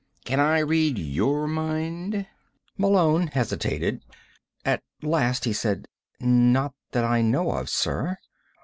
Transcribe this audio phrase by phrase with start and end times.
[0.25, 2.25] "Can I read your mind?"
[2.75, 4.03] Malone hesitated.
[4.65, 5.87] At last he said:
[6.19, 8.17] "Not that I know of, sir."